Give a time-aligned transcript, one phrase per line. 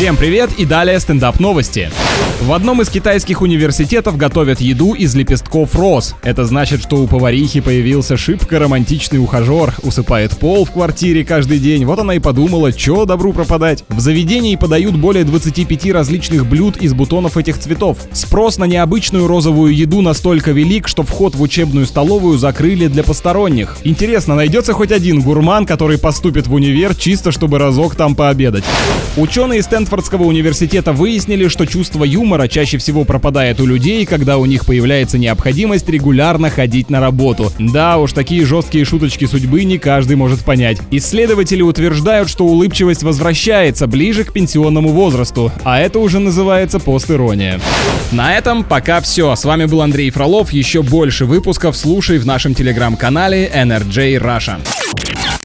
[0.00, 1.90] Всем привет и далее стендап новости.
[2.40, 6.14] В одном из китайских университетов готовят еду из лепестков роз.
[6.22, 11.84] Это значит, что у поварихи появился шибко романтичный ухажер, усыпает пол в квартире каждый день.
[11.84, 13.84] Вот она и подумала, чё добру пропадать.
[13.90, 17.98] В заведении подают более 25 различных блюд из бутонов этих цветов.
[18.14, 23.76] Спрос на необычную розовую еду настолько велик, что вход в учебную столовую закрыли для посторонних.
[23.84, 28.64] Интересно, найдется хоть один гурман, который поступит в универ чисто, чтобы разок там пообедать.
[29.18, 29.60] Ученые
[29.90, 35.18] Стэнфордского университета выяснили, что чувство юмора чаще всего пропадает у людей, когда у них появляется
[35.18, 37.52] необходимость регулярно ходить на работу.
[37.58, 40.78] Да уж, такие жесткие шуточки судьбы не каждый может понять.
[40.92, 47.60] Исследователи утверждают, что улыбчивость возвращается ближе к пенсионному возрасту, а это уже называется постирония.
[48.12, 49.34] На этом пока все.
[49.34, 50.52] С вами был Андрей Фролов.
[50.52, 54.60] Еще больше выпусков слушай в нашем телеграм-канале NRJ Russia.